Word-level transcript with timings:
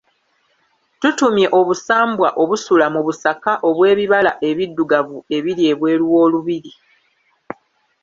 Tutumye 0.99 1.45
obusambwa 1.59 2.27
obusula 2.41 2.85
mu 2.93 3.01
busaka 3.05 3.51
obw'ebibala 3.69 4.31
ebiddugavu 4.49 5.17
ebiri 5.37 5.63
ebweru 5.71 6.05
w'olubiri. 6.13 6.71